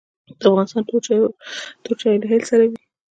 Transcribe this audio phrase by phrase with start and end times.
[0.39, 0.81] د افغانستان
[1.85, 2.79] تور چای له هل سره وي